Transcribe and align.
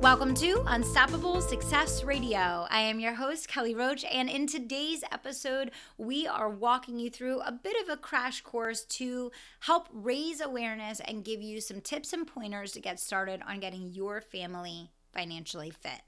Welcome 0.00 0.34
to 0.34 0.62
Unstoppable 0.68 1.40
Success 1.40 2.04
Radio. 2.04 2.68
I 2.70 2.82
am 2.82 3.00
your 3.00 3.14
host, 3.14 3.48
Kelly 3.48 3.74
Roach, 3.74 4.04
and 4.04 4.30
in 4.30 4.46
today's 4.46 5.02
episode, 5.10 5.72
we 5.98 6.24
are 6.24 6.48
walking 6.48 7.00
you 7.00 7.10
through 7.10 7.40
a 7.40 7.50
bit 7.50 7.74
of 7.82 7.88
a 7.88 7.96
crash 7.96 8.40
course 8.42 8.84
to 8.84 9.32
help 9.58 9.88
raise 9.92 10.40
awareness 10.40 11.00
and 11.00 11.24
give 11.24 11.42
you 11.42 11.60
some 11.60 11.80
tips 11.80 12.12
and 12.12 12.28
pointers 12.28 12.70
to 12.72 12.80
get 12.80 13.00
started 13.00 13.42
on 13.48 13.58
getting 13.58 13.92
your 13.92 14.20
family 14.20 14.92
financially 15.12 15.70
fit. 15.70 16.00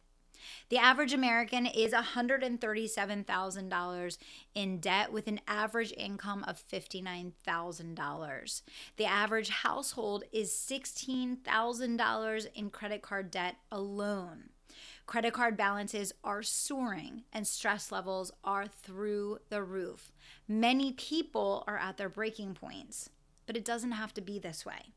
The 0.69 0.79
average 0.79 1.13
American 1.13 1.67
is 1.67 1.93
$137,000 1.93 4.19
in 4.55 4.79
debt 4.79 5.13
with 5.13 5.27
an 5.27 5.41
average 5.47 5.93
income 5.97 6.45
of 6.47 6.63
$59,000. 6.69 8.63
The 8.97 9.05
average 9.05 9.49
household 9.51 10.25
is 10.33 10.51
$16,000 10.51 12.47
in 12.55 12.71
credit 12.71 13.03
card 13.03 13.31
debt 13.31 13.57
alone. 13.71 14.49
Credit 15.07 15.33
card 15.33 15.57
balances 15.57 16.13
are 16.23 16.43
soaring 16.43 17.25
and 17.33 17.47
stress 17.47 17.91
levels 17.91 18.31
are 18.45 18.69
through 18.69 19.39
the 19.49 19.63
roof. 19.63 20.13
Many 20.47 20.93
people 20.93 21.65
are 21.67 21.77
at 21.77 21.97
their 21.97 22.09
breaking 22.09 22.55
points, 22.55 23.11
but 23.47 23.57
it 23.57 23.65
doesn't 23.65 23.93
have 23.93 24.15
to 24.15 24.21
be 24.21 24.39
this 24.39 24.65
way. 24.65 24.93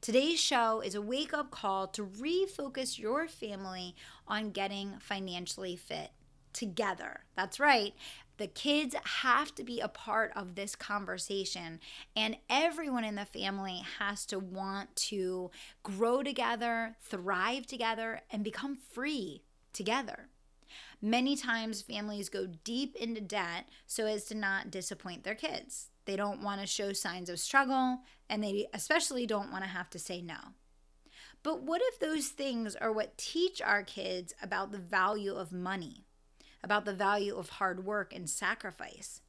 Today's 0.00 0.40
show 0.40 0.80
is 0.80 0.94
a 0.94 1.02
wake 1.02 1.34
up 1.34 1.50
call 1.50 1.86
to 1.88 2.04
refocus 2.04 2.98
your 2.98 3.28
family 3.28 3.94
on 4.26 4.50
getting 4.50 4.94
financially 5.00 5.76
fit 5.76 6.10
together. 6.52 7.20
That's 7.36 7.60
right. 7.60 7.94
The 8.38 8.46
kids 8.46 8.94
have 9.04 9.54
to 9.56 9.64
be 9.64 9.80
a 9.80 9.88
part 9.88 10.32
of 10.36 10.54
this 10.54 10.76
conversation, 10.76 11.80
and 12.14 12.36
everyone 12.48 13.02
in 13.02 13.16
the 13.16 13.24
family 13.24 13.82
has 13.98 14.24
to 14.26 14.38
want 14.38 14.94
to 14.96 15.50
grow 15.82 16.22
together, 16.22 16.96
thrive 17.02 17.66
together, 17.66 18.20
and 18.30 18.44
become 18.44 18.76
free 18.76 19.42
together. 19.72 20.28
Many 21.02 21.36
times, 21.36 21.82
families 21.82 22.28
go 22.28 22.46
deep 22.64 22.94
into 22.96 23.20
debt 23.20 23.68
so 23.86 24.06
as 24.06 24.24
to 24.26 24.34
not 24.34 24.70
disappoint 24.70 25.24
their 25.24 25.34
kids. 25.34 25.90
They 26.04 26.16
don't 26.16 26.42
want 26.42 26.60
to 26.60 26.66
show 26.66 26.92
signs 26.92 27.28
of 27.28 27.38
struggle, 27.38 28.00
and 28.28 28.42
they 28.42 28.66
especially 28.72 29.26
don't 29.26 29.50
want 29.50 29.64
to 29.64 29.70
have 29.70 29.90
to 29.90 29.98
say 29.98 30.20
no. 30.20 30.38
But 31.42 31.62
what 31.62 31.80
if 31.84 31.98
those 31.98 32.28
things 32.28 32.74
are 32.76 32.92
what 32.92 33.16
teach 33.16 33.62
our 33.62 33.82
kids 33.82 34.34
about 34.42 34.72
the 34.72 34.78
value 34.78 35.34
of 35.34 35.52
money, 35.52 36.04
about 36.62 36.84
the 36.84 36.94
value 36.94 37.36
of 37.36 37.50
hard 37.50 37.84
work 37.84 38.14
and 38.14 38.28
sacrifice, 38.28 39.20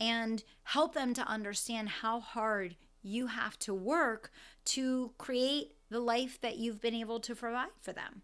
and 0.00 0.44
help 0.64 0.94
them 0.94 1.14
to 1.14 1.26
understand 1.26 1.88
how 1.88 2.20
hard 2.20 2.76
you 3.02 3.28
have 3.28 3.58
to 3.60 3.74
work 3.74 4.30
to 4.64 5.12
create 5.18 5.72
the 5.90 6.00
life 6.00 6.40
that 6.40 6.56
you've 6.56 6.80
been 6.80 6.94
able 6.94 7.20
to 7.20 7.34
provide 7.34 7.68
for 7.80 7.92
them? 7.92 8.22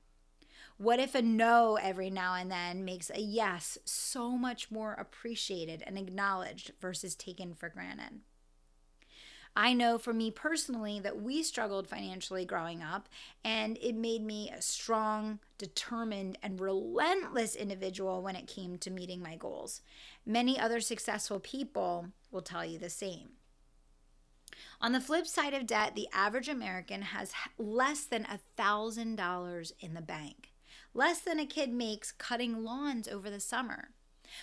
What 0.79 0.99
if 0.99 1.15
a 1.15 1.23
no 1.23 1.77
every 1.77 2.11
now 2.11 2.35
and 2.35 2.51
then 2.51 2.85
makes 2.85 3.11
a 3.11 3.21
yes 3.21 3.79
so 3.85 4.31
much 4.31 4.71
more 4.71 4.95
appreciated 4.95 5.83
and 5.87 5.97
acknowledged 5.97 6.73
versus 6.81 7.15
taken 7.15 7.55
for 7.55 7.69
granted? 7.69 8.21
I 9.55 9.75
know 9.75 9.99
for 9.99 10.13
me 10.13 10.31
personally 10.31 10.99
that 11.01 11.21
we 11.21 11.43
struggled 11.43 11.87
financially 11.87 12.45
growing 12.45 12.83
up, 12.83 13.09
and 13.45 13.79
it 13.83 13.95
made 13.95 14.23
me 14.23 14.51
a 14.51 14.63
strong, 14.63 15.41
determined, 15.59 16.39
and 16.43 16.61
relentless 16.61 17.55
individual 17.55 18.23
when 18.23 18.37
it 18.37 18.47
came 18.47 18.79
to 18.79 18.91
meeting 18.91 19.21
my 19.21 19.37
goals. 19.37 19.83
Many 20.25 20.59
other 20.59 20.81
successful 20.81 21.39
people 21.39 22.09
will 22.31 22.43
tell 22.43 22.65
you 22.65 22.79
the 22.79 22.91
same. 22.91 23.31
On 24.81 24.93
the 24.93 25.01
flip 25.01 25.27
side 25.27 25.55
of 25.55 25.67
debt, 25.67 25.95
the 25.95 26.09
average 26.13 26.49
American 26.49 27.03
has 27.03 27.33
less 27.59 28.05
than 28.05 28.27
$1,000 28.59 29.73
in 29.81 29.95
the 29.95 30.01
bank 30.01 30.53
less 30.95 31.21
than 31.21 31.39
a 31.39 31.47
kid 31.47 31.73
makes 31.73 32.13
cutting 32.13 32.65
lawns 32.65 33.09
over 33.09 33.31
the 33.31 33.41
summer. 33.41 33.91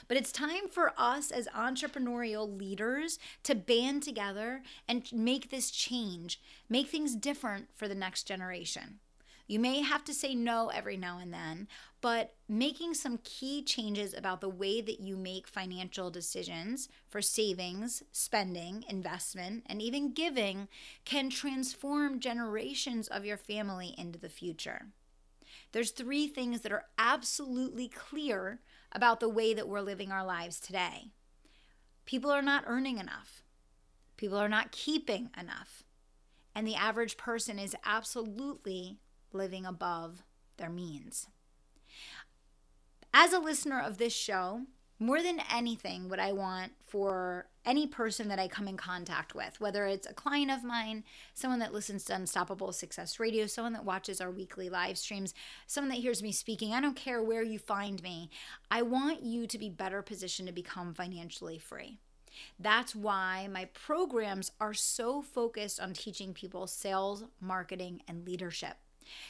But 0.07 0.17
it's 0.17 0.31
time 0.31 0.67
for 0.69 0.93
us 0.97 1.31
as 1.31 1.47
entrepreneurial 1.47 2.57
leaders 2.57 3.19
to 3.43 3.55
band 3.55 4.03
together 4.03 4.61
and 4.87 5.11
make 5.11 5.49
this 5.49 5.71
change, 5.71 6.41
make 6.69 6.87
things 6.87 7.15
different 7.15 7.69
for 7.75 7.87
the 7.87 7.95
next 7.95 8.23
generation. 8.23 8.99
You 9.49 9.59
may 9.59 9.81
have 9.81 10.03
to 10.03 10.13
say 10.13 10.35
no 10.35 10.67
every 10.67 10.95
now 10.95 11.17
and 11.17 11.33
then, 11.33 11.67
but 12.01 12.35
making 12.47 12.93
some 12.93 13.17
key 13.23 13.63
changes 13.63 14.13
about 14.13 14.41
the 14.41 14.47
way 14.47 14.79
that 14.79 14.99
you 14.99 15.17
make 15.17 15.47
financial 15.47 16.11
decisions 16.11 16.87
for 17.09 17.19
savings, 17.19 18.03
spending, 18.11 18.85
investment, 18.87 19.63
and 19.65 19.81
even 19.81 20.13
giving 20.13 20.67
can 21.03 21.31
transform 21.31 22.19
generations 22.19 23.07
of 23.07 23.25
your 23.25 23.37
family 23.37 23.95
into 23.97 24.19
the 24.19 24.29
future. 24.29 24.89
There's 25.71 25.91
three 25.91 26.27
things 26.27 26.61
that 26.61 26.71
are 26.71 26.85
absolutely 26.97 27.87
clear 27.87 28.59
about 28.91 29.19
the 29.19 29.29
way 29.29 29.53
that 29.53 29.67
we're 29.67 29.81
living 29.81 30.11
our 30.11 30.25
lives 30.25 30.59
today. 30.59 31.11
People 32.05 32.31
are 32.31 32.41
not 32.41 32.63
earning 32.65 32.97
enough. 32.97 33.43
People 34.17 34.37
are 34.37 34.49
not 34.49 34.71
keeping 34.71 35.29
enough. 35.39 35.83
And 36.55 36.65
the 36.65 36.75
average 36.75 37.17
person 37.17 37.59
is 37.59 37.75
absolutely 37.85 38.97
living 39.31 39.65
above 39.65 40.23
their 40.57 40.69
means. 40.69 41.27
As 43.13 43.31
a 43.31 43.39
listener 43.39 43.79
of 43.79 43.97
this 43.97 44.13
show, 44.13 44.63
more 44.99 45.21
than 45.21 45.41
anything, 45.53 46.09
what 46.09 46.19
I 46.19 46.33
want 46.33 46.73
for 46.85 47.47
any 47.65 47.87
person 47.87 48.27
that 48.27 48.39
I 48.39 48.49
come 48.49 48.67
in 48.67 48.75
contact 48.75 49.33
with, 49.33 49.61
whether 49.61 49.85
it's 49.85 50.07
a 50.07 50.13
client 50.13 50.51
of 50.51 50.63
mine, 50.63 51.05
someone 51.33 51.59
that 51.59 51.73
listens 51.73 52.03
to 52.05 52.15
Unstoppable 52.15 52.73
Success 52.73 53.19
Radio, 53.19 53.45
someone 53.45 53.73
that 53.73 53.85
watches 53.85 54.19
our 54.19 54.29
weekly 54.29 54.69
live 54.69 54.97
streams, 54.97 55.33
someone 55.67 55.89
that 55.89 56.01
hears 56.01 56.21
me 56.21 56.33
speaking, 56.33 56.73
I 56.73 56.81
don't 56.81 56.95
care 56.95 57.23
where 57.23 57.43
you 57.43 57.59
find 57.59 58.03
me. 58.03 58.29
I 58.69 58.81
want 58.81 59.23
you 59.23 59.47
to 59.47 59.57
be 59.57 59.69
better 59.69 60.01
positioned 60.01 60.47
to 60.47 60.53
become 60.53 60.93
financially 60.93 61.59
free. 61.59 61.99
That's 62.59 62.95
why 62.95 63.47
my 63.51 63.65
programs 63.65 64.51
are 64.59 64.73
so 64.73 65.21
focused 65.21 65.79
on 65.79 65.93
teaching 65.93 66.33
people 66.33 66.67
sales, 66.67 67.23
marketing, 67.39 68.01
and 68.07 68.25
leadership. 68.25 68.77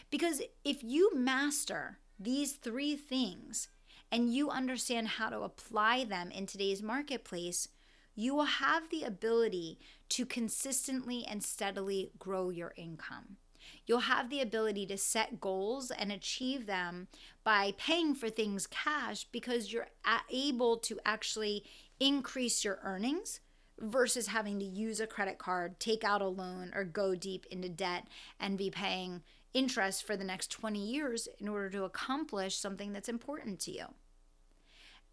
Because 0.10 0.42
if 0.64 0.84
you 0.84 1.12
master 1.16 2.00
these 2.20 2.54
three 2.54 2.96
things, 2.96 3.70
and 4.12 4.34
you 4.34 4.50
understand 4.50 5.08
how 5.08 5.30
to 5.30 5.42
apply 5.42 6.04
them 6.04 6.32
in 6.32 6.46
today's 6.46 6.82
marketplace, 6.82 7.68
you 8.16 8.36
will 8.36 8.46
have 8.46 8.90
the 8.90 9.04
ability 9.04 9.80
to 10.10 10.26
consistently 10.26 11.26
and 11.28 11.44
steadily 11.44 12.12
grow 12.20 12.50
your 12.50 12.74
income. 12.76 13.38
You'll 13.86 14.00
have 14.00 14.30
the 14.30 14.42
ability 14.42 14.86
to 14.88 14.98
set 14.98 15.40
goals 15.40 15.92
and 15.92 16.12
achieve 16.12 16.66
them 16.66 17.08
by 17.44 17.74
paying 17.78 18.16
for 18.16 18.30
things 18.30 18.68
cash 18.68 19.26
because 19.32 19.72
you're 19.72 19.88
able 20.32 20.78
to 20.78 21.00
actually 21.06 21.64
increase 22.00 22.64
your 22.64 22.80
earnings 22.84 23.40
versus 23.80 24.28
having 24.28 24.60
to 24.60 24.66
use 24.66 25.00
a 25.00 25.08
credit 25.08 25.38
card, 25.38 25.80
take 25.80 26.04
out 26.04 26.22
a 26.22 26.28
loan, 26.28 26.72
or 26.76 26.84
go 26.84 27.16
deep 27.16 27.46
into 27.50 27.70
debt 27.70 28.08
and 28.40 28.58
be 28.58 28.70
paying 28.70 29.22
interest 29.54 30.04
for 30.04 30.16
the 30.16 30.24
next 30.24 30.52
20 30.52 30.80
years 30.80 31.28
in 31.40 31.48
order 31.48 31.70
to 31.70 31.84
accomplish 31.84 32.56
something 32.56 32.94
that's 32.94 33.10
important 33.10 33.60
to 33.62 33.72
you. 33.72 33.86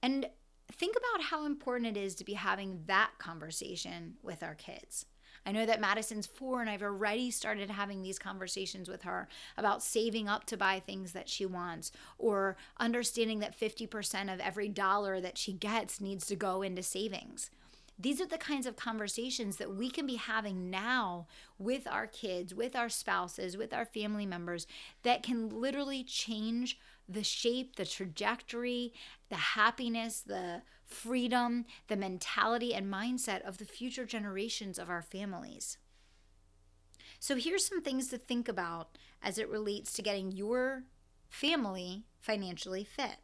And 0.03 0.27
think 0.73 0.97
about 0.97 1.27
how 1.27 1.47
important 1.47 1.97
it 1.97 2.01
is 2.01 2.15
to 2.17 2.25
be 2.25 2.35
having 2.35 2.83
that 2.87 3.13
conversation 3.19 4.15
with 4.23 4.43
our 4.43 4.55
kids. 4.55 5.07
I 5.45 5.53
know 5.53 5.65
that 5.65 5.81
Madison's 5.81 6.27
four, 6.27 6.61
and 6.61 6.69
I've 6.69 6.83
already 6.83 7.31
started 7.31 7.71
having 7.71 8.03
these 8.03 8.19
conversations 8.19 8.89
with 8.89 9.03
her 9.03 9.29
about 9.57 9.83
saving 9.83 10.29
up 10.29 10.45
to 10.47 10.57
buy 10.57 10.81
things 10.81 11.13
that 11.13 11.29
she 11.29 11.47
wants, 11.47 11.93
or 12.19 12.57
understanding 12.81 13.39
that 13.39 13.59
50% 13.59 14.33
of 14.33 14.41
every 14.41 14.69
dollar 14.69 15.21
that 15.21 15.39
she 15.39 15.53
gets 15.53 16.01
needs 16.01 16.27
to 16.27 16.37
go 16.37 16.63
into 16.63 16.83
savings. 16.83 17.51
These 17.99 18.21
are 18.21 18.27
the 18.27 18.37
kinds 18.37 18.67
of 18.67 18.77
conversations 18.77 19.57
that 19.57 19.75
we 19.75 19.91
can 19.91 20.07
be 20.07 20.17
having 20.17 20.69
now 20.69 21.27
with 21.59 21.87
our 21.87 22.07
kids, 22.07 22.55
with 22.55 22.77
our 22.77 22.91
spouses, 22.91 23.57
with 23.57 23.73
our 23.73 23.87
family 23.87 24.27
members 24.27 24.67
that 25.03 25.23
can 25.23 25.49
literally 25.49 26.05
change 26.05 26.79
the 27.09 27.25
shape, 27.25 27.77
the 27.77 27.87
trajectory, 27.87 28.93
the 29.31 29.37
happiness, 29.37 30.21
the 30.21 30.63
freedom, 30.85 31.65
the 31.89 31.97
mentality 31.97 32.75
and 32.75 32.93
mindset 32.93 33.41
of 33.43 33.57
the 33.59 33.65
future 33.65 34.05
generations 34.05 34.79
of 34.79 34.91
our 34.91 35.03
families. 35.03 35.79
So, 37.19 37.37
here's 37.37 37.67
some 37.67 37.81
things 37.81 38.09
to 38.09 38.19
think 38.19 38.47
about 38.47 38.99
as 39.23 39.39
it 39.39 39.49
relates 39.49 39.93
to 39.95 40.03
getting 40.03 40.33
your 40.33 40.85
family 41.31 42.05
financially 42.21 42.85
fit. 42.85 43.17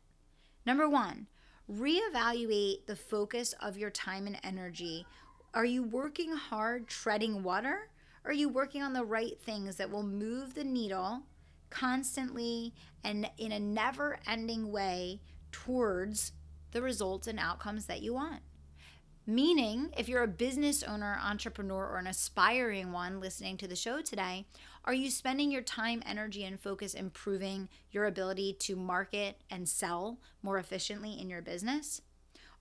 Number 0.65 0.89
one, 0.89 1.27
reevaluate 1.71 2.87
the 2.87 2.97
focus 2.97 3.55
of 3.61 3.77
your 3.77 3.91
time 3.91 4.27
and 4.27 4.39
energy. 4.43 5.07
Are 5.55 5.65
you 5.65 5.83
working 5.83 6.33
hard 6.33 6.89
treading 6.89 7.43
water? 7.43 7.89
Are 8.25 8.33
you 8.33 8.49
working 8.49 8.83
on 8.83 8.93
the 8.93 9.05
right 9.05 9.39
things 9.41 9.77
that 9.77 9.91
will 9.91 10.03
move 10.03 10.55
the 10.55 10.65
needle 10.65 11.23
constantly 11.71 12.73
and 13.03 13.29
in 13.39 13.53
a 13.53 13.59
never 13.59 14.19
ending 14.27 14.71
way 14.71 15.21
towards 15.51 16.33
the 16.71 16.83
results 16.83 17.27
and 17.27 17.39
outcomes 17.39 17.87
that 17.87 18.03
you 18.03 18.15
want? 18.15 18.41
Meaning, 19.27 19.91
if 19.97 20.09
you're 20.09 20.25
a 20.25 20.29
business 20.29 20.83
owner, 20.83 21.17
entrepreneur, 21.23 21.87
or 21.87 21.99
an 21.99 22.09
aspiring 22.09 22.91
one 22.91 23.21
listening 23.21 23.57
to 23.59 23.69
the 23.69 23.77
show 23.77 24.01
today, 24.01 24.47
are 24.85 24.95
you 24.95 25.11
spending 25.11 25.53
your 25.53 25.63
time, 25.63 26.03
energy, 26.05 26.43
and 26.43 26.59
focus 26.59 26.93
improving 26.93 27.69
your 27.93 28.07
ability 28.07 28.55
to 28.55 28.75
market 28.75 29.41
and 29.49 29.69
sell 29.69 30.19
more 30.43 30.59
efficiently 30.59 31.21
in 31.21 31.31
your 31.31 31.41
business? 31.41 32.03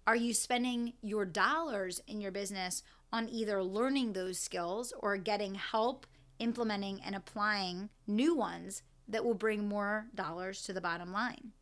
Are 0.06 0.16
you 0.16 0.36
spending 0.36 0.94
your 1.02 1.26
dollars 1.26 2.00
in 2.08 2.22
your 2.22 2.32
business 2.32 2.84
on 3.12 3.28
either 3.30 3.64
learning 3.64 4.14
those 4.14 4.38
skills 4.38 4.94
or 5.00 5.18
getting 5.18 5.56
help 5.56 6.06
implementing 6.38 7.02
and 7.04 7.16
applying 7.16 7.90
new 8.06 8.36
ones 8.36 8.84
that 9.08 9.26
will 9.26 9.34
bring 9.34 9.68
more 9.68 10.06
dollars 10.14 10.62
to 10.64 10.74
the 10.74 10.82
bottom 10.82 11.12
line? 11.12 11.54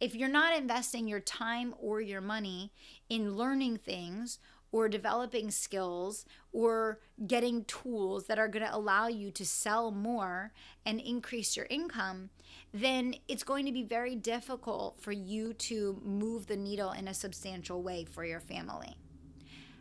If 0.00 0.14
you're 0.14 0.28
not 0.28 0.56
investing 0.56 1.08
your 1.08 1.20
time 1.20 1.74
or 1.78 2.00
your 2.00 2.20
money 2.20 2.72
in 3.08 3.36
learning 3.36 3.78
things 3.78 4.38
or 4.72 4.88
developing 4.88 5.50
skills 5.50 6.24
or 6.52 7.00
getting 7.26 7.64
tools 7.64 8.26
that 8.26 8.38
are 8.38 8.48
going 8.48 8.64
to 8.64 8.74
allow 8.74 9.08
you 9.08 9.30
to 9.32 9.44
sell 9.44 9.90
more 9.90 10.52
and 10.86 11.00
increase 11.00 11.56
your 11.56 11.66
income, 11.68 12.30
then 12.72 13.14
it's 13.26 13.42
going 13.42 13.66
to 13.66 13.72
be 13.72 13.82
very 13.82 14.14
difficult 14.14 14.96
for 15.00 15.12
you 15.12 15.52
to 15.54 16.00
move 16.04 16.46
the 16.46 16.56
needle 16.56 16.92
in 16.92 17.08
a 17.08 17.14
substantial 17.14 17.82
way 17.82 18.04
for 18.04 18.24
your 18.24 18.40
family. 18.40 18.96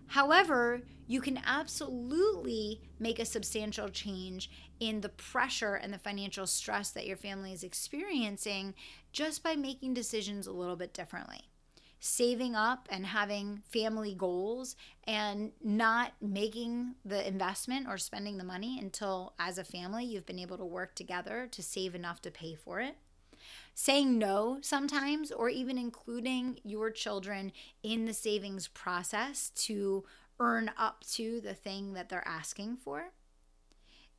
However, 0.10 0.82
you 1.08 1.22
can 1.22 1.40
absolutely 1.46 2.82
make 3.00 3.20
a 3.20 3.26
substantial 3.26 3.90
change 3.90 4.50
in 4.80 5.02
the 5.02 5.10
pressure 5.10 5.76
and 5.76 5.94
the 5.94 6.00
financial 6.00 6.48
stress 6.48 6.90
that 6.92 7.06
your 7.06 7.18
family 7.18 7.54
is 7.54 7.64
experiencing 7.64 8.74
just 9.12 9.44
by 9.44 9.56
making 9.56 9.94
decisions 9.94 10.48
a 10.48 10.52
little 10.52 10.76
bit 10.76 10.94
differently. 10.94 11.42
Saving 12.00 12.56
up 12.56 12.88
and 12.90 13.06
having 13.06 13.62
family 13.72 14.16
goals 14.16 14.76
and 15.04 15.52
not 15.62 16.14
making 16.22 16.96
the 17.06 17.28
investment 17.28 17.88
or 17.88 17.98
spending 17.98 18.38
the 18.38 18.44
money 18.44 18.80
until, 18.80 19.34
as 19.38 19.58
a 19.58 19.64
family, 19.64 20.06
you've 20.06 20.26
been 20.26 20.40
able 20.40 20.58
to 20.58 20.66
work 20.66 20.96
together 20.96 21.48
to 21.52 21.62
save 21.62 21.94
enough 21.94 22.22
to 22.22 22.32
pay 22.32 22.56
for 22.56 22.80
it 22.80 22.96
saying 23.74 24.18
no 24.18 24.60
sometimes, 24.62 25.32
or 25.32 25.50
even 25.50 25.78
including 25.78 26.60
your 26.64 26.92
children 26.92 27.52
in 27.84 28.06
the 28.06 28.14
savings 28.14 28.68
process 28.68 29.52
to 29.56 30.04
earn 30.40 30.72
up 30.78 31.04
to 31.12 31.42
the 31.42 31.54
thing 31.54 31.94
that 31.94 32.10
they're 32.10 32.28
asking 32.28 32.78
for. 32.78 33.12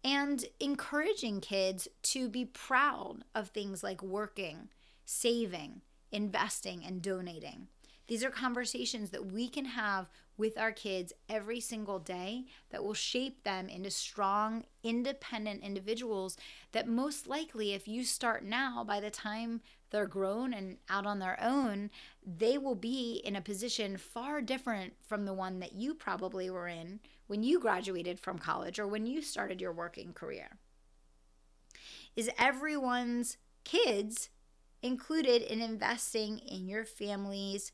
And 0.02 0.44
encouraging 0.58 1.40
kids 1.40 1.88
to 2.04 2.28
be 2.28 2.44
proud 2.44 3.24
of 3.34 3.48
things 3.48 3.82
like 3.82 4.02
working, 4.02 4.68
saving, 5.04 5.82
investing, 6.10 6.84
and 6.84 7.02
donating. 7.02 7.68
These 8.10 8.24
are 8.24 8.30
conversations 8.30 9.10
that 9.10 9.30
we 9.30 9.48
can 9.48 9.66
have 9.66 10.10
with 10.36 10.58
our 10.58 10.72
kids 10.72 11.12
every 11.28 11.60
single 11.60 12.00
day 12.00 12.46
that 12.70 12.82
will 12.82 12.92
shape 12.92 13.44
them 13.44 13.68
into 13.68 13.88
strong, 13.92 14.64
independent 14.82 15.62
individuals 15.62 16.36
that 16.72 16.88
most 16.88 17.28
likely, 17.28 17.72
if 17.72 17.86
you 17.86 18.04
start 18.04 18.44
now, 18.44 18.82
by 18.82 18.98
the 18.98 19.12
time 19.12 19.60
they're 19.90 20.08
grown 20.08 20.52
and 20.52 20.78
out 20.88 21.06
on 21.06 21.20
their 21.20 21.40
own, 21.40 21.88
they 22.26 22.58
will 22.58 22.74
be 22.74 23.22
in 23.24 23.36
a 23.36 23.40
position 23.40 23.96
far 23.96 24.42
different 24.42 24.94
from 25.06 25.24
the 25.24 25.32
one 25.32 25.60
that 25.60 25.74
you 25.74 25.94
probably 25.94 26.50
were 26.50 26.66
in 26.66 26.98
when 27.28 27.44
you 27.44 27.60
graduated 27.60 28.18
from 28.18 28.40
college 28.40 28.80
or 28.80 28.88
when 28.88 29.06
you 29.06 29.22
started 29.22 29.60
your 29.60 29.72
working 29.72 30.12
career. 30.12 30.58
Is 32.16 32.28
everyone's 32.36 33.36
kids 33.62 34.30
included 34.82 35.42
in 35.42 35.60
investing 35.60 36.38
in 36.38 36.66
your 36.66 36.84
family's 36.84 37.70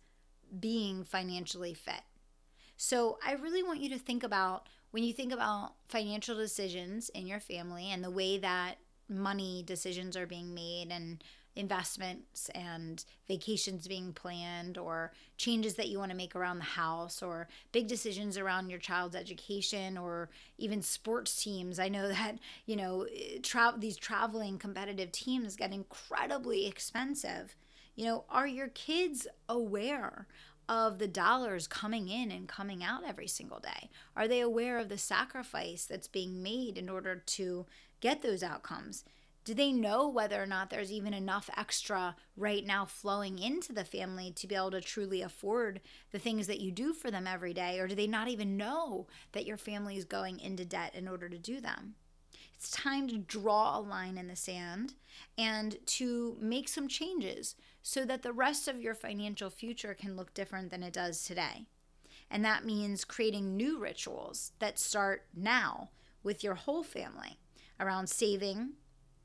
being 0.58 1.04
financially 1.04 1.74
fit? 1.74 2.02
So 2.76 3.18
I 3.26 3.32
really 3.32 3.62
want 3.62 3.80
you 3.80 3.88
to 3.90 3.98
think 3.98 4.22
about 4.22 4.68
when 4.90 5.02
you 5.02 5.12
think 5.12 5.32
about 5.32 5.74
financial 5.88 6.36
decisions 6.36 7.08
in 7.10 7.26
your 7.26 7.40
family 7.40 7.90
and 7.90 8.02
the 8.02 8.10
way 8.10 8.38
that 8.38 8.76
money 9.08 9.62
decisions 9.66 10.16
are 10.16 10.26
being 10.26 10.54
made 10.54 10.88
and 10.90 11.22
investments 11.56 12.50
and 12.50 13.04
vacations 13.26 13.88
being 13.88 14.12
planned 14.12 14.76
or 14.76 15.12
changes 15.38 15.74
that 15.74 15.88
you 15.88 15.98
want 15.98 16.10
to 16.10 16.16
make 16.16 16.36
around 16.36 16.58
the 16.58 16.64
house 16.64 17.22
or 17.22 17.48
big 17.72 17.88
decisions 17.88 18.36
around 18.36 18.68
your 18.68 18.78
child's 18.78 19.16
education 19.16 19.96
or 19.96 20.28
even 20.58 20.82
sports 20.82 21.42
teams. 21.42 21.78
I 21.78 21.88
know 21.88 22.08
that, 22.12 22.36
you 22.66 22.76
know, 22.76 23.06
eh, 23.14 23.38
tra- 23.42 23.74
these 23.76 23.96
traveling 23.96 24.58
competitive 24.58 25.10
teams 25.12 25.56
get 25.56 25.72
incredibly 25.72 26.66
expensive. 26.66 27.56
You 27.96 28.04
know, 28.04 28.24
are 28.28 28.46
your 28.46 28.68
kids 28.68 29.26
aware 29.48 30.26
of 30.68 30.98
the 30.98 31.08
dollars 31.08 31.66
coming 31.66 32.08
in 32.08 32.30
and 32.30 32.46
coming 32.46 32.84
out 32.84 33.04
every 33.06 33.26
single 33.26 33.58
day? 33.58 33.88
Are 34.14 34.28
they 34.28 34.40
aware 34.40 34.78
of 34.78 34.88
the 34.88 34.98
sacrifice 34.98 35.86
that's 35.86 36.08
being 36.08 36.42
made 36.42 36.76
in 36.76 36.88
order 36.88 37.16
to 37.16 37.66
get 38.00 38.20
those 38.20 38.42
outcomes? 38.42 39.04
Do 39.46 39.54
they 39.54 39.72
know 39.72 40.08
whether 40.08 40.42
or 40.42 40.46
not 40.46 40.70
there's 40.70 40.90
even 40.90 41.14
enough 41.14 41.48
extra 41.56 42.16
right 42.36 42.66
now 42.66 42.84
flowing 42.84 43.38
into 43.38 43.72
the 43.72 43.84
family 43.84 44.32
to 44.32 44.46
be 44.48 44.56
able 44.56 44.72
to 44.72 44.80
truly 44.80 45.22
afford 45.22 45.80
the 46.10 46.18
things 46.18 46.48
that 46.48 46.60
you 46.60 46.72
do 46.72 46.92
for 46.92 47.10
them 47.10 47.26
every 47.26 47.54
day? 47.54 47.78
Or 47.78 47.86
do 47.86 47.94
they 47.94 48.08
not 48.08 48.28
even 48.28 48.56
know 48.56 49.06
that 49.32 49.46
your 49.46 49.56
family 49.56 49.96
is 49.96 50.04
going 50.04 50.40
into 50.40 50.64
debt 50.64 50.94
in 50.94 51.06
order 51.06 51.28
to 51.28 51.38
do 51.38 51.60
them? 51.60 51.94
It's 52.56 52.70
time 52.70 53.06
to 53.08 53.18
draw 53.18 53.78
a 53.78 53.80
line 53.80 54.18
in 54.18 54.28
the 54.28 54.36
sand 54.36 54.94
and 55.38 55.76
to 55.86 56.36
make 56.40 56.68
some 56.68 56.88
changes 56.88 57.54
so 57.88 58.04
that 58.04 58.22
the 58.22 58.32
rest 58.32 58.66
of 58.66 58.80
your 58.80 58.96
financial 58.96 59.48
future 59.48 59.94
can 59.94 60.16
look 60.16 60.34
different 60.34 60.72
than 60.72 60.82
it 60.82 60.92
does 60.92 61.22
today. 61.22 61.66
And 62.28 62.44
that 62.44 62.64
means 62.64 63.04
creating 63.04 63.56
new 63.56 63.78
rituals 63.78 64.50
that 64.58 64.80
start 64.80 65.26
now 65.32 65.90
with 66.24 66.42
your 66.42 66.56
whole 66.56 66.82
family 66.82 67.38
around 67.78 68.08
saving, 68.08 68.70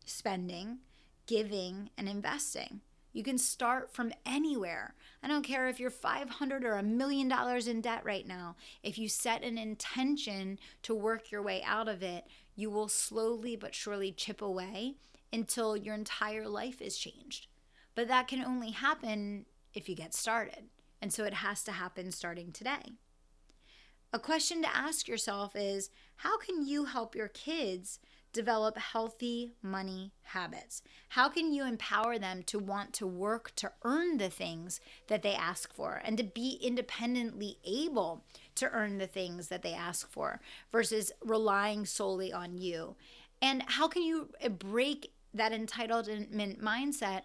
spending, 0.05 0.77
giving, 1.25 1.89
and 1.97 2.07
investing. 2.07 2.81
You 3.13 3.23
can 3.23 3.39
start 3.39 3.91
from 3.91 4.13
anywhere. 4.27 4.93
I 5.23 5.27
don't 5.27 5.41
care 5.41 5.67
if 5.67 5.79
you're 5.79 5.89
500 5.89 6.63
or 6.63 6.75
a 6.75 6.83
million 6.83 7.27
dollars 7.27 7.67
in 7.67 7.81
debt 7.81 8.05
right 8.05 8.27
now. 8.27 8.57
If 8.83 8.99
you 8.99 9.09
set 9.09 9.43
an 9.43 9.57
intention 9.57 10.59
to 10.83 10.93
work 10.93 11.31
your 11.31 11.41
way 11.41 11.63
out 11.63 11.87
of 11.87 12.03
it, 12.03 12.25
you 12.55 12.69
will 12.69 12.89
slowly 12.89 13.55
but 13.55 13.73
surely 13.73 14.11
chip 14.11 14.39
away 14.39 14.97
until 15.33 15.75
your 15.75 15.95
entire 15.95 16.47
life 16.47 16.79
is 16.79 16.95
changed. 16.95 17.47
But 17.95 18.07
that 18.07 18.27
can 18.27 18.43
only 18.43 18.71
happen 18.71 19.45
if 19.73 19.87
you 19.89 19.95
get 19.95 20.13
started. 20.13 20.69
And 21.01 21.11
so 21.11 21.23
it 21.23 21.35
has 21.35 21.63
to 21.63 21.71
happen 21.71 22.11
starting 22.11 22.51
today. 22.51 22.93
A 24.13 24.19
question 24.19 24.61
to 24.61 24.75
ask 24.75 25.07
yourself 25.07 25.55
is 25.55 25.89
how 26.17 26.37
can 26.37 26.67
you 26.67 26.85
help 26.85 27.15
your 27.15 27.29
kids 27.29 27.99
develop 28.33 28.77
healthy 28.77 29.53
money 29.61 30.11
habits? 30.23 30.81
How 31.09 31.29
can 31.29 31.53
you 31.53 31.65
empower 31.65 32.19
them 32.19 32.43
to 32.43 32.59
want 32.59 32.93
to 32.93 33.07
work 33.07 33.53
to 33.55 33.71
earn 33.83 34.17
the 34.17 34.29
things 34.29 34.79
that 35.07 35.23
they 35.23 35.33
ask 35.33 35.73
for 35.73 36.01
and 36.03 36.17
to 36.17 36.23
be 36.23 36.59
independently 36.61 37.57
able 37.65 38.25
to 38.55 38.69
earn 38.71 38.97
the 38.97 39.07
things 39.07 39.47
that 39.47 39.63
they 39.63 39.73
ask 39.73 40.09
for 40.09 40.41
versus 40.71 41.11
relying 41.23 41.85
solely 41.85 42.31
on 42.31 42.57
you? 42.57 42.95
And 43.41 43.63
how 43.65 43.87
can 43.87 44.03
you 44.03 44.29
break 44.59 45.13
that 45.33 45.53
entitlement 45.53 46.61
mindset 46.61 47.21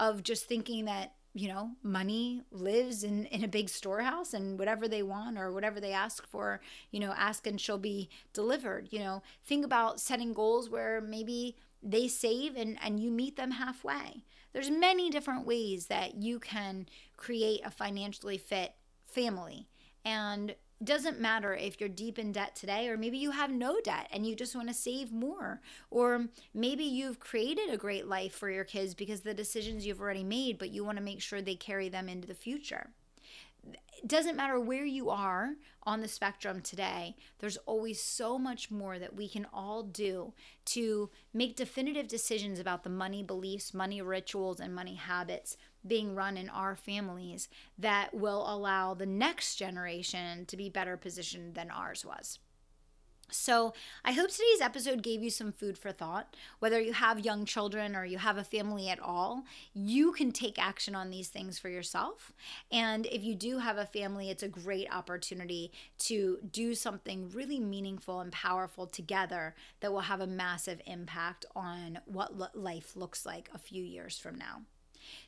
of 0.00 0.24
just 0.24 0.46
thinking 0.46 0.86
that 0.86 1.12
you 1.32 1.46
know, 1.46 1.70
money 1.82 2.42
lives 2.50 3.04
in, 3.04 3.24
in 3.26 3.44
a 3.44 3.48
big 3.48 3.68
storehouse 3.68 4.34
and 4.34 4.58
whatever 4.58 4.88
they 4.88 5.02
want 5.02 5.38
or 5.38 5.52
whatever 5.52 5.80
they 5.80 5.92
ask 5.92 6.26
for, 6.26 6.60
you 6.90 6.98
know, 6.98 7.14
ask 7.16 7.46
and 7.46 7.60
she'll 7.60 7.78
be 7.78 8.08
delivered. 8.32 8.88
You 8.90 8.98
know, 8.98 9.22
think 9.44 9.64
about 9.64 10.00
setting 10.00 10.32
goals 10.32 10.68
where 10.68 11.00
maybe 11.00 11.56
they 11.82 12.08
save 12.08 12.56
and, 12.56 12.78
and 12.82 12.98
you 12.98 13.10
meet 13.12 13.36
them 13.36 13.52
halfway. 13.52 14.24
There's 14.52 14.70
many 14.70 15.08
different 15.08 15.46
ways 15.46 15.86
that 15.86 16.16
you 16.16 16.40
can 16.40 16.86
create 17.16 17.60
a 17.64 17.70
financially 17.70 18.36
fit 18.36 18.74
family. 19.06 19.68
And 20.04 20.56
doesn't 20.82 21.20
matter 21.20 21.54
if 21.54 21.78
you're 21.78 21.88
deep 21.88 22.18
in 22.18 22.32
debt 22.32 22.56
today 22.56 22.88
or 22.88 22.96
maybe 22.96 23.18
you 23.18 23.32
have 23.32 23.50
no 23.50 23.80
debt 23.82 24.08
and 24.10 24.26
you 24.26 24.34
just 24.34 24.56
want 24.56 24.68
to 24.68 24.74
save 24.74 25.12
more. 25.12 25.60
Or 25.90 26.26
maybe 26.54 26.84
you've 26.84 27.20
created 27.20 27.70
a 27.70 27.76
great 27.76 28.06
life 28.06 28.32
for 28.32 28.50
your 28.50 28.64
kids 28.64 28.94
because 28.94 29.20
the 29.20 29.34
decisions 29.34 29.86
you've 29.86 30.00
already 30.00 30.24
made 30.24 30.58
but 30.58 30.70
you 30.70 30.84
want 30.84 30.98
to 30.98 31.04
make 31.04 31.20
sure 31.20 31.42
they 31.42 31.54
carry 31.54 31.88
them 31.88 32.08
into 32.08 32.26
the 32.26 32.34
future. 32.34 32.90
It 34.02 34.08
doesn't 34.08 34.36
matter 34.36 34.58
where 34.58 34.86
you 34.86 35.10
are 35.10 35.54
on 35.84 36.00
the 36.00 36.08
spectrum 36.08 36.60
today, 36.60 37.16
there's 37.38 37.56
always 37.58 38.00
so 38.00 38.38
much 38.38 38.70
more 38.70 38.98
that 38.98 39.14
we 39.14 39.28
can 39.28 39.46
all 39.52 39.82
do 39.82 40.32
to 40.66 41.10
make 41.32 41.56
definitive 41.56 42.06
decisions 42.06 42.58
about 42.58 42.84
the 42.84 42.90
money 42.90 43.22
beliefs, 43.22 43.74
money 43.74 44.02
rituals, 44.02 44.60
and 44.60 44.74
money 44.74 44.94
habits 44.94 45.56
being 45.86 46.14
run 46.14 46.36
in 46.36 46.48
our 46.48 46.76
families 46.76 47.48
that 47.78 48.14
will 48.14 48.44
allow 48.52 48.94
the 48.94 49.06
next 49.06 49.56
generation 49.56 50.46
to 50.46 50.56
be 50.56 50.68
better 50.68 50.96
positioned 50.96 51.54
than 51.54 51.70
ours 51.70 52.04
was. 52.04 52.38
So, 53.32 53.74
I 54.04 54.12
hope 54.12 54.30
today's 54.30 54.60
episode 54.60 55.02
gave 55.02 55.22
you 55.22 55.30
some 55.30 55.52
food 55.52 55.78
for 55.78 55.92
thought. 55.92 56.36
Whether 56.58 56.80
you 56.80 56.92
have 56.92 57.24
young 57.24 57.44
children 57.44 57.94
or 57.94 58.04
you 58.04 58.18
have 58.18 58.36
a 58.36 58.44
family 58.44 58.88
at 58.88 59.00
all, 59.00 59.44
you 59.72 60.12
can 60.12 60.32
take 60.32 60.58
action 60.58 60.94
on 60.94 61.10
these 61.10 61.28
things 61.28 61.58
for 61.58 61.68
yourself. 61.68 62.32
And 62.72 63.06
if 63.06 63.22
you 63.22 63.34
do 63.34 63.58
have 63.58 63.78
a 63.78 63.86
family, 63.86 64.30
it's 64.30 64.42
a 64.42 64.48
great 64.48 64.92
opportunity 64.92 65.70
to 66.00 66.38
do 66.50 66.74
something 66.74 67.30
really 67.30 67.60
meaningful 67.60 68.20
and 68.20 68.32
powerful 68.32 68.86
together 68.86 69.54
that 69.80 69.92
will 69.92 70.00
have 70.00 70.20
a 70.20 70.26
massive 70.26 70.80
impact 70.86 71.46
on 71.54 72.00
what 72.06 72.56
life 72.56 72.96
looks 72.96 73.24
like 73.24 73.48
a 73.54 73.58
few 73.58 73.84
years 73.84 74.18
from 74.18 74.36
now. 74.36 74.62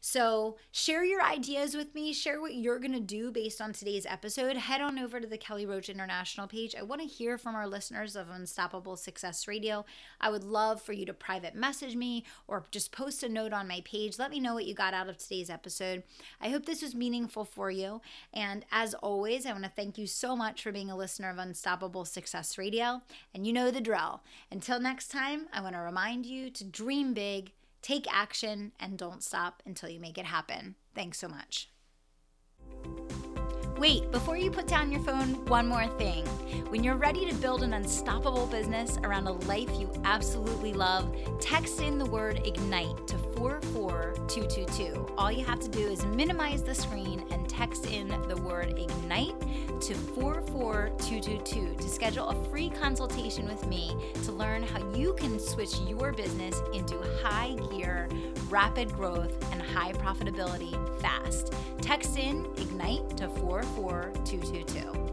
So, 0.00 0.56
share 0.70 1.04
your 1.04 1.22
ideas 1.22 1.74
with 1.74 1.94
me. 1.94 2.12
Share 2.12 2.40
what 2.40 2.54
you're 2.54 2.78
going 2.78 2.92
to 2.92 3.00
do 3.00 3.30
based 3.30 3.60
on 3.60 3.72
today's 3.72 4.06
episode. 4.06 4.56
Head 4.56 4.80
on 4.80 4.98
over 4.98 5.20
to 5.20 5.26
the 5.26 5.38
Kelly 5.38 5.66
Roach 5.66 5.88
International 5.88 6.46
page. 6.46 6.74
I 6.78 6.82
want 6.82 7.00
to 7.00 7.06
hear 7.06 7.38
from 7.38 7.54
our 7.54 7.66
listeners 7.66 8.16
of 8.16 8.30
Unstoppable 8.30 8.96
Success 8.96 9.46
Radio. 9.46 9.84
I 10.20 10.30
would 10.30 10.44
love 10.44 10.82
for 10.82 10.92
you 10.92 11.06
to 11.06 11.14
private 11.14 11.54
message 11.54 11.96
me 11.96 12.24
or 12.48 12.64
just 12.70 12.92
post 12.92 13.22
a 13.22 13.28
note 13.28 13.52
on 13.52 13.68
my 13.68 13.82
page. 13.84 14.18
Let 14.18 14.30
me 14.30 14.40
know 14.40 14.54
what 14.54 14.66
you 14.66 14.74
got 14.74 14.94
out 14.94 15.08
of 15.08 15.18
today's 15.18 15.50
episode. 15.50 16.02
I 16.40 16.48
hope 16.48 16.66
this 16.66 16.82
was 16.82 16.94
meaningful 16.94 17.44
for 17.44 17.70
you. 17.70 18.00
And 18.32 18.64
as 18.70 18.94
always, 18.94 19.46
I 19.46 19.52
want 19.52 19.64
to 19.64 19.70
thank 19.70 19.98
you 19.98 20.06
so 20.06 20.36
much 20.36 20.62
for 20.62 20.72
being 20.72 20.90
a 20.90 20.96
listener 20.96 21.30
of 21.30 21.38
Unstoppable 21.38 22.04
Success 22.04 22.58
Radio. 22.58 23.02
And 23.34 23.46
you 23.46 23.52
know 23.52 23.70
the 23.70 23.80
drill. 23.80 24.22
Until 24.50 24.80
next 24.80 25.08
time, 25.08 25.46
I 25.52 25.60
want 25.60 25.74
to 25.74 25.80
remind 25.80 26.26
you 26.26 26.50
to 26.50 26.64
dream 26.64 27.14
big 27.14 27.52
Take 27.82 28.06
action 28.12 28.72
and 28.78 28.96
don't 28.96 29.22
stop 29.22 29.62
until 29.66 29.88
you 29.88 30.00
make 30.00 30.16
it 30.16 30.26
happen. 30.26 30.76
Thanks 30.94 31.18
so 31.18 31.28
much. 31.28 31.68
Wait, 33.82 34.08
before 34.12 34.36
you 34.36 34.48
put 34.48 34.68
down 34.68 34.92
your 34.92 35.00
phone, 35.00 35.44
one 35.46 35.66
more 35.66 35.88
thing. 35.98 36.24
When 36.68 36.84
you're 36.84 36.94
ready 36.94 37.28
to 37.28 37.34
build 37.34 37.64
an 37.64 37.74
unstoppable 37.74 38.46
business 38.46 38.96
around 39.02 39.26
a 39.26 39.32
life 39.32 39.70
you 39.76 39.90
absolutely 40.04 40.72
love, 40.72 41.12
text 41.40 41.80
in 41.80 41.98
the 41.98 42.06
word 42.06 42.40
IGNITE 42.46 43.08
to 43.08 43.18
44222. 43.36 45.14
All 45.18 45.32
you 45.32 45.44
have 45.44 45.58
to 45.58 45.68
do 45.68 45.80
is 45.80 46.06
minimize 46.06 46.62
the 46.62 46.76
screen 46.76 47.24
and 47.32 47.48
text 47.48 47.86
in 47.86 48.06
the 48.28 48.36
word 48.36 48.78
IGNITE 48.78 49.34
to 49.80 49.94
44222 49.94 51.74
to 51.74 51.88
schedule 51.88 52.28
a 52.28 52.44
free 52.50 52.70
consultation 52.70 53.48
with 53.48 53.66
me 53.66 53.96
to 54.22 54.30
learn 54.30 54.62
how 54.62 54.78
you 54.94 55.12
can 55.14 55.40
switch 55.40 55.80
your 55.88 56.12
business 56.12 56.62
into 56.72 56.96
high 57.20 57.56
gear, 57.72 58.08
rapid 58.48 58.92
growth, 58.92 59.34
and 59.52 59.60
high 59.60 59.92
profitability 59.94 60.72
fast. 61.00 61.52
Text 61.80 62.16
in 62.16 62.46
IGNITE 62.56 63.16
to 63.16 63.28
44222. 63.74 65.11